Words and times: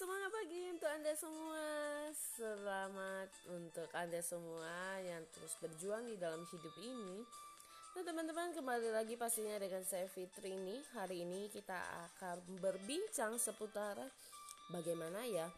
Semangat 0.00 0.32
pagi 0.32 0.64
untuk 0.72 0.88
Anda 0.88 1.12
semua. 1.12 1.64
Selamat 2.16 3.28
untuk 3.52 3.84
Anda 3.92 4.24
semua 4.24 4.96
yang 5.04 5.20
terus 5.28 5.52
berjuang 5.60 6.08
di 6.08 6.16
dalam 6.16 6.40
hidup 6.48 6.72
ini. 6.80 7.20
Nah 7.92 8.00
teman-teman 8.08 8.48
kembali 8.56 8.96
lagi 8.96 9.20
pastinya 9.20 9.60
dengan 9.60 9.84
saya 9.84 10.08
Fitri 10.08 10.56
ini. 10.56 10.80
Hari 10.96 11.20
ini 11.20 11.52
kita 11.52 11.76
akan 11.76 12.40
berbincang 12.64 13.36
seputar 13.36 14.00
bagaimana 14.72 15.20
ya 15.28 15.52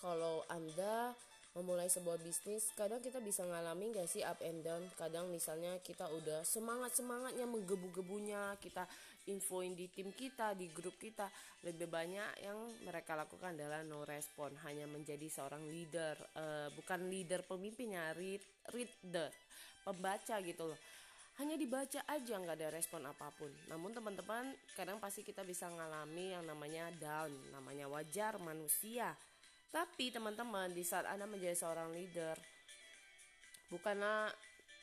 kalau 0.00 0.40
Anda 0.48 1.12
memulai 1.52 1.92
sebuah 1.92 2.16
bisnis 2.24 2.72
kadang 2.72 3.04
kita 3.04 3.20
bisa 3.20 3.44
ngalami 3.44 3.92
gak 3.92 4.08
sih 4.08 4.24
up 4.24 4.40
and 4.40 4.64
down 4.64 4.80
kadang 4.96 5.28
misalnya 5.28 5.76
kita 5.84 6.08
udah 6.08 6.40
semangat 6.40 6.96
semangatnya 6.96 7.44
menggebu-gebunya 7.44 8.56
kita 8.64 8.88
infoin 9.26 9.74
di 9.74 9.90
tim 9.90 10.14
kita 10.14 10.54
di 10.54 10.70
grup 10.70 10.94
kita 10.98 11.26
lebih 11.66 11.90
banyak 11.90 12.46
yang 12.46 12.58
mereka 12.86 13.18
lakukan 13.18 13.58
adalah 13.58 13.82
no 13.82 14.06
respon 14.06 14.54
hanya 14.62 14.86
menjadi 14.86 15.26
seorang 15.26 15.66
leader 15.66 16.14
uh, 16.38 16.68
bukan 16.74 17.10
leader 17.10 17.42
pemimpinnya 17.42 18.14
read 18.14 18.42
reader 18.70 19.30
pembaca 19.82 20.38
gitu 20.42 20.70
loh 20.70 20.80
hanya 21.36 21.52
dibaca 21.60 22.00
aja 22.08 22.32
nggak 22.40 22.56
ada 22.56 22.72
respon 22.72 23.04
apa 23.04 23.28
pun. 23.36 23.52
Namun 23.68 23.92
teman-teman 23.92 24.56
kadang 24.72 24.96
pasti 24.96 25.20
kita 25.20 25.44
bisa 25.44 25.68
ngalami 25.68 26.32
yang 26.32 26.48
namanya 26.48 26.88
down, 26.96 27.28
namanya 27.52 27.92
wajar 27.92 28.40
manusia. 28.40 29.12
Tapi 29.68 30.08
teman-teman 30.08 30.72
di 30.72 30.80
saat 30.80 31.04
Anda 31.04 31.28
menjadi 31.28 31.52
seorang 31.52 31.92
leader 31.92 32.40
bukanlah 33.68 34.32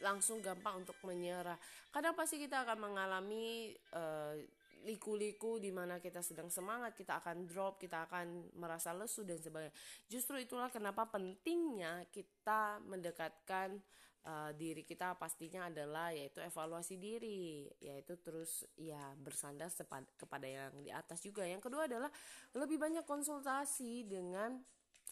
langsung 0.04 0.44
gampang 0.44 0.84
untuk 0.84 1.00
menyerah. 1.08 1.56
Kadang 1.90 2.14
pasti 2.14 2.36
kita 2.38 2.68
akan 2.68 2.78
mengalami 2.92 3.72
uh, 3.96 4.36
liku-liku 4.84 5.58
di 5.64 5.72
mana 5.72 6.04
kita 6.04 6.20
sedang 6.20 6.52
semangat, 6.52 6.92
kita 6.94 7.24
akan 7.24 7.48
drop, 7.48 7.80
kita 7.80 8.04
akan 8.06 8.52
merasa 8.60 8.92
lesu 8.92 9.24
dan 9.24 9.40
sebagainya. 9.40 9.72
Justru 10.12 10.36
itulah 10.44 10.68
kenapa 10.68 11.08
pentingnya 11.08 12.04
kita 12.12 12.84
mendekatkan 12.84 13.80
uh, 14.28 14.52
diri 14.52 14.84
kita 14.84 15.16
pastinya 15.16 15.72
adalah 15.72 16.12
yaitu 16.12 16.44
evaluasi 16.44 17.00
diri, 17.00 17.68
yaitu 17.80 18.20
terus 18.20 18.68
ya 18.76 19.16
bersandar 19.16 19.72
kepada 20.20 20.48
yang 20.48 20.76
di 20.84 20.92
atas 20.92 21.24
juga. 21.24 21.48
Yang 21.48 21.72
kedua 21.72 21.88
adalah 21.88 22.12
lebih 22.52 22.76
banyak 22.76 23.08
konsultasi 23.08 24.04
dengan 24.04 24.60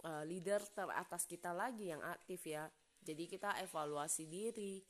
uh, 0.03 0.23
leader 0.27 0.59
teratas 0.71 1.23
kita 1.23 1.55
lagi 1.55 1.95
yang 1.95 2.03
aktif 2.03 2.43
ya. 2.43 2.67
Jadi 3.01 3.25
kita 3.25 3.57
evaluasi 3.61 4.29
diri 4.29 4.81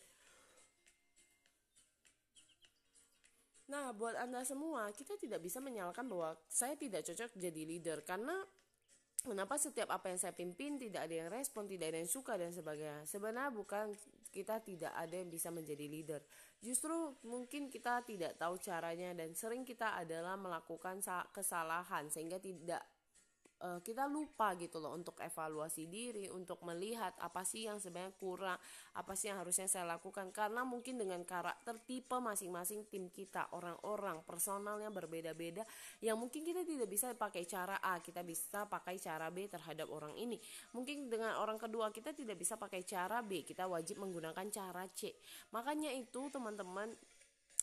Nah, 3.72 3.96
buat 3.96 4.20
Anda 4.20 4.44
semua, 4.44 4.92
kita 4.92 5.16
tidak 5.16 5.40
bisa 5.40 5.64
menyalahkan 5.64 6.04
bahwa 6.04 6.36
saya 6.52 6.76
tidak 6.76 7.08
cocok 7.08 7.40
jadi 7.40 7.64
leader 7.64 8.04
karena 8.04 8.44
Kenapa 9.22 9.54
setiap 9.54 9.94
apa 9.94 10.10
yang 10.10 10.18
saya 10.18 10.34
pimpin 10.34 10.82
tidak 10.82 11.06
ada 11.06 11.14
yang 11.14 11.30
respon, 11.30 11.70
tidak 11.70 11.94
ada 11.94 12.02
yang 12.02 12.10
suka 12.10 12.42
dan 12.42 12.50
sebagainya. 12.50 13.06
Sebenarnya 13.06 13.54
bukan 13.54 13.94
kita 14.34 14.58
tidak 14.66 14.90
ada 14.98 15.14
yang 15.14 15.30
bisa 15.30 15.54
menjadi 15.54 15.86
leader. 15.86 16.26
Justru 16.58 17.14
mungkin 17.22 17.70
kita 17.70 18.02
tidak 18.02 18.42
tahu 18.42 18.58
caranya 18.58 19.14
dan 19.14 19.38
sering 19.38 19.62
kita 19.62 19.94
adalah 19.94 20.34
melakukan 20.42 21.06
kesalahan 21.30 22.10
sehingga 22.10 22.42
tidak 22.42 22.82
uh, 23.62 23.80
kita 23.80 24.10
lupa 24.10 24.58
gitu 24.58 24.82
loh 24.82 24.98
untuk 24.98 25.16
evaluasi 25.22 25.88
diri, 25.88 26.28
untuk 26.34 26.60
melihat 26.66 27.14
apa 27.22 27.46
sih 27.46 27.70
yang 27.70 27.78
sebenarnya 27.78 28.14
kurang, 28.18 28.58
apa 28.98 29.14
sih 29.14 29.30
yang 29.30 29.40
harusnya 29.40 29.70
saya 29.70 29.86
lakukan 29.88 30.34
karena 30.34 30.66
mungkin 30.66 30.98
dengan 30.98 31.22
karakter 31.24 31.78
tipe 31.86 32.18
masing-masing 32.18 32.90
tim 32.90 33.08
kita, 33.14 33.48
orang-orang 33.54 34.20
personalnya 34.26 34.90
berbeda-beda 34.90 35.64
yang 36.02 36.18
mungkin 36.18 36.42
kita 36.42 36.66
tidak 36.66 36.90
bisa 36.90 37.14
pakai 37.14 37.46
cara 37.46 37.78
A, 37.80 38.02
kita 38.02 38.26
bisa 38.26 38.66
pakai 38.66 38.98
cara 38.98 39.30
B 39.30 39.46
terhadap 39.48 39.88
orang 39.88 40.18
ini. 40.18 40.42
Mungkin 40.74 41.08
dengan 41.08 41.38
orang 41.38 41.62
kedua 41.62 41.94
kita 41.94 42.12
tidak 42.12 42.42
bisa 42.42 42.58
pakai 42.58 42.82
cara 42.84 43.22
B, 43.22 43.46
kita 43.46 43.70
wajib 43.70 44.02
menggunakan 44.02 44.48
cara 44.50 44.84
C. 44.92 45.14
Makanya 45.54 45.94
itu 45.94 46.28
teman-teman 46.34 46.92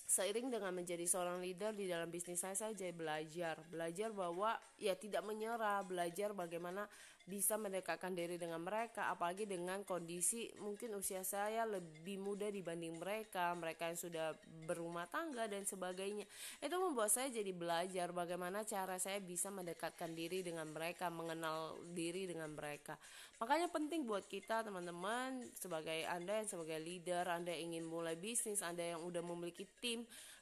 seiring 0.08 0.48
dengan 0.48 0.72
menjadi 0.72 1.04
seorang 1.04 1.44
leader 1.44 1.76
di 1.76 1.84
dalam 1.84 2.08
bisnis 2.08 2.40
saya 2.40 2.56
saya 2.56 2.72
jadi 2.72 2.96
belajar. 2.96 3.60
Belajar 3.68 4.08
bahwa 4.16 4.56
ya 4.80 4.96
tidak 4.96 5.20
menyerah 5.20 5.84
belajar 5.84 6.32
bagaimana 6.32 6.88
bisa 7.28 7.60
mendekatkan 7.60 8.16
diri 8.16 8.40
dengan 8.40 8.64
mereka 8.64 9.12
apalagi 9.12 9.44
dengan 9.44 9.84
kondisi 9.84 10.48
mungkin 10.64 10.96
usia 10.96 11.20
saya 11.20 11.68
lebih 11.68 12.16
muda 12.16 12.48
dibanding 12.48 12.96
mereka 12.96 13.52
mereka 13.52 13.92
yang 13.92 14.00
sudah 14.00 14.32
berumah 14.64 15.04
tangga 15.12 15.44
dan 15.44 15.68
sebagainya. 15.68 16.24
Itu 16.64 16.80
membuat 16.80 17.12
saya 17.12 17.28
jadi 17.28 17.52
belajar 17.52 18.16
bagaimana 18.16 18.64
cara 18.64 18.96
saya 18.96 19.20
bisa 19.20 19.52
mendekatkan 19.52 20.16
diri 20.16 20.40
dengan 20.40 20.72
mereka 20.72 21.12
mengenal 21.12 21.76
diri 21.92 22.24
dengan 22.24 22.48
mereka. 22.56 22.96
Makanya 23.38 23.70
penting 23.70 24.08
buat 24.08 24.26
kita 24.26 24.66
teman-teman 24.66 25.46
sebagai 25.54 26.08
anda 26.08 26.42
yang 26.42 26.48
sebagai 26.48 26.80
leader 26.80 27.28
anda 27.28 27.52
yang 27.52 27.70
ingin 27.70 27.86
mulai 27.86 28.16
bisnis 28.16 28.64
anda 28.64 28.82
yang 28.82 29.04
udah 29.04 29.22
memiliki 29.22 29.68
tim 29.78 29.97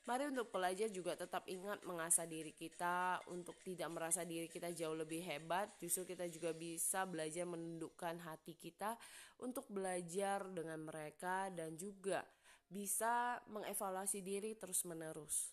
mari 0.06 0.30
untuk 0.30 0.50
pelajar 0.50 0.90
juga 0.90 1.18
tetap 1.18 1.44
ingat 1.50 1.82
mengasah 1.86 2.24
diri 2.26 2.54
kita 2.54 3.20
untuk 3.30 3.58
tidak 3.62 3.90
merasa 3.90 4.22
diri 4.22 4.46
kita 4.46 4.70
jauh 4.70 4.94
lebih 4.94 5.22
hebat 5.22 5.70
justru 5.82 6.14
kita 6.14 6.26
juga 6.30 6.54
bisa 6.54 6.76
bisa 6.86 7.02
belajar 7.02 7.44
menundukkan 7.44 8.20
hati 8.22 8.54
kita 8.54 8.94
untuk 9.42 9.66
belajar 9.68 10.46
dengan 10.48 10.80
mereka 10.86 11.50
dan 11.50 11.74
juga 11.74 12.22
bisa 12.68 13.42
mengevaluasi 13.50 14.22
diri 14.22 14.54
terus-menerus. 14.54 15.50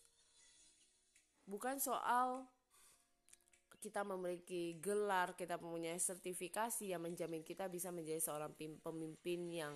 Bukan 1.49 1.81
soal 1.81 2.45
kita 3.81 4.07
memiliki 4.07 4.79
gelar, 4.79 5.35
kita 5.35 5.59
mempunyai 5.59 5.99
sertifikasi 5.99 6.87
yang 6.87 7.03
menjamin 7.03 7.43
kita 7.43 7.67
bisa 7.67 7.91
menjadi 7.91 8.23
seorang 8.23 8.55
pemimpin 8.55 9.49
yang 9.51 9.75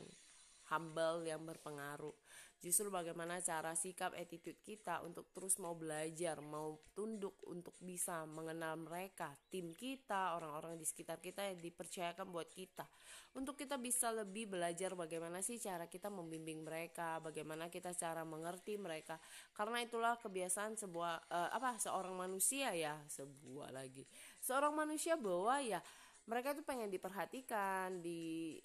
humble 0.72 1.24
yang 1.28 1.44
berpengaruh. 1.44 2.16
Justru 2.58 2.90
bagaimana 2.90 3.38
cara 3.38 3.78
sikap 3.78 4.18
attitude 4.18 4.58
kita 4.66 5.06
untuk 5.06 5.30
terus 5.30 5.62
mau 5.62 5.78
belajar, 5.78 6.42
mau 6.42 6.82
tunduk 6.98 7.38
untuk 7.46 7.78
bisa 7.78 8.26
mengenal 8.26 8.82
mereka, 8.82 9.30
tim 9.54 9.78
kita, 9.78 10.34
orang-orang 10.34 10.74
di 10.74 10.82
sekitar 10.82 11.22
kita 11.22 11.46
yang 11.46 11.62
dipercayakan 11.62 12.34
buat 12.34 12.50
kita. 12.50 12.90
Untuk 13.38 13.62
kita 13.62 13.78
bisa 13.78 14.10
lebih 14.10 14.50
belajar 14.50 14.98
bagaimana 14.98 15.46
sih 15.46 15.62
cara 15.62 15.86
kita 15.86 16.10
membimbing 16.10 16.66
mereka, 16.66 17.22
bagaimana 17.22 17.70
kita 17.70 17.94
cara 17.94 18.26
mengerti 18.26 18.74
mereka. 18.82 19.22
Karena 19.54 19.78
itulah 19.86 20.18
kebiasaan 20.18 20.82
sebuah 20.82 21.30
uh, 21.30 21.50
apa 21.54 21.78
seorang 21.78 22.18
manusia 22.18 22.74
ya, 22.74 22.98
sebuah 23.06 23.70
lagi. 23.70 24.02
Seorang 24.42 24.74
manusia 24.74 25.14
bahwa 25.14 25.62
ya 25.62 25.78
mereka 26.26 26.58
itu 26.58 26.66
pengen 26.66 26.90
diperhatikan, 26.90 28.02
di 28.02 28.58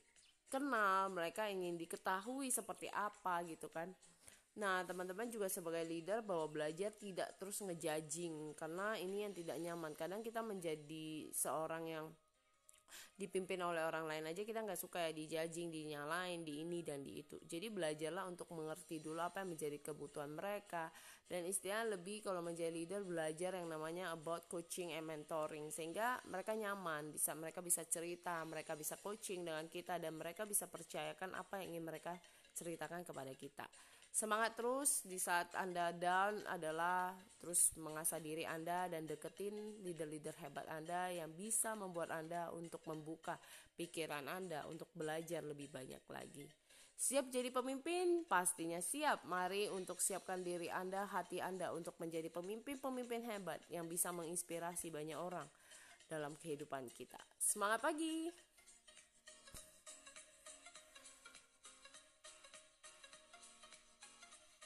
kenal, 0.53 1.09
mereka 1.09 1.49
ingin 1.49 1.81
diketahui 1.81 2.53
seperti 2.53 2.93
apa 2.93 3.41
gitu 3.49 3.73
kan. 3.73 3.89
Nah, 4.53 4.85
teman-teman 4.85 5.33
juga 5.33 5.49
sebagai 5.49 5.81
leader 5.89 6.21
bahwa 6.21 6.45
belajar 6.53 6.93
tidak 6.93 7.33
terus 7.41 7.65
ngejajing 7.65 8.53
karena 8.53 9.01
ini 9.01 9.25
yang 9.25 9.33
tidak 9.33 9.57
nyaman. 9.57 9.97
Kadang 9.97 10.21
kita 10.21 10.45
menjadi 10.45 11.33
seorang 11.33 11.89
yang 11.89 12.07
dipimpin 13.17 13.59
oleh 13.65 13.83
orang 13.83 14.05
lain 14.05 14.25
aja 14.29 14.45
kita 14.45 14.63
nggak 14.63 14.79
suka 14.79 15.09
ya 15.09 15.13
dijajing 15.17 15.73
dinyalain 15.73 16.45
di 16.45 16.63
ini 16.63 16.85
dan 16.85 17.01
di 17.03 17.25
itu. 17.25 17.41
Jadi 17.45 17.73
belajarlah 17.73 18.29
untuk 18.29 18.51
mengerti 18.53 19.01
dulu 19.01 19.19
apa 19.19 19.43
yang 19.43 19.55
menjadi 19.57 19.79
kebutuhan 19.81 20.33
mereka. 20.33 20.93
Dan 21.27 21.49
istilahnya 21.49 21.97
lebih 21.97 22.21
kalau 22.21 22.45
menjadi 22.45 22.69
leader 22.69 23.03
belajar 23.09 23.57
yang 23.57 23.73
namanya 23.73 24.13
about 24.13 24.45
coaching 24.53 24.93
and 24.93 25.09
mentoring. 25.09 25.73
Sehingga 25.73 26.21
mereka 26.29 26.53
nyaman 26.53 27.15
bisa 27.15 27.33
mereka 27.33 27.65
bisa 27.65 27.83
cerita 27.89 28.43
mereka 28.45 28.77
bisa 28.77 28.99
coaching 29.01 29.45
dengan 29.47 29.67
kita 29.67 29.97
dan 29.97 30.17
mereka 30.17 30.45
bisa 30.45 30.69
percayakan 30.69 31.37
apa 31.37 31.63
yang 31.63 31.77
ingin 31.77 31.85
mereka 31.89 32.13
ceritakan 32.53 33.03
kepada 33.07 33.33
kita 33.33 33.65
Semangat 34.13 34.61
terus 34.61 35.01
di 35.09 35.17
saat 35.17 35.57
Anda 35.57 35.89
down 35.89 36.45
adalah 36.45 37.17
terus 37.41 37.73
mengasah 37.81 38.21
diri 38.21 38.45
Anda 38.45 38.85
dan 38.93 39.09
deketin 39.09 39.81
leader-leader 39.81 40.37
hebat 40.45 40.69
Anda 40.69 41.09
yang 41.09 41.33
bisa 41.33 41.73
membuat 41.73 42.13
Anda 42.13 42.53
untuk 42.53 42.85
membuka 42.85 43.41
pikiran 43.73 44.29
Anda 44.29 44.69
untuk 44.69 44.93
belajar 44.93 45.41
lebih 45.41 45.73
banyak 45.73 46.05
lagi. 46.13 46.45
Siap 46.93 47.33
jadi 47.33 47.49
pemimpin? 47.49 48.29
Pastinya 48.29 48.85
siap. 48.85 49.25
Mari 49.25 49.73
untuk 49.73 49.97
siapkan 49.97 50.45
diri 50.45 50.69
Anda, 50.69 51.09
hati 51.09 51.41
Anda 51.41 51.73
untuk 51.73 51.97
menjadi 51.97 52.29
pemimpin-pemimpin 52.29 53.25
hebat 53.33 53.65
yang 53.73 53.89
bisa 53.89 54.13
menginspirasi 54.13 54.93
banyak 54.93 55.17
orang 55.17 55.49
dalam 56.05 56.37
kehidupan 56.37 56.85
kita. 56.93 57.19
Semangat 57.41 57.81
pagi! 57.81 58.29